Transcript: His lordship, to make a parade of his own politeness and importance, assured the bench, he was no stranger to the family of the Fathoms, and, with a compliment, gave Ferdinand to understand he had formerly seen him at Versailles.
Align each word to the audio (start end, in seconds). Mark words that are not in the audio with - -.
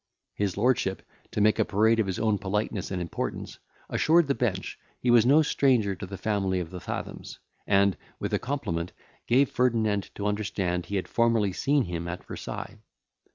His 0.33 0.57
lordship, 0.57 1.07
to 1.29 1.41
make 1.41 1.59
a 1.59 1.63
parade 1.63 1.99
of 1.99 2.07
his 2.07 2.17
own 2.17 2.39
politeness 2.39 2.89
and 2.89 2.99
importance, 2.99 3.59
assured 3.87 4.25
the 4.25 4.33
bench, 4.33 4.79
he 4.99 5.11
was 5.11 5.27
no 5.27 5.43
stranger 5.43 5.93
to 5.93 6.07
the 6.07 6.17
family 6.17 6.59
of 6.59 6.71
the 6.71 6.79
Fathoms, 6.79 7.37
and, 7.67 7.95
with 8.17 8.33
a 8.33 8.39
compliment, 8.39 8.93
gave 9.27 9.51
Ferdinand 9.51 10.09
to 10.15 10.25
understand 10.25 10.87
he 10.87 10.95
had 10.95 11.07
formerly 11.07 11.53
seen 11.53 11.83
him 11.85 12.07
at 12.07 12.25
Versailles. 12.25 12.79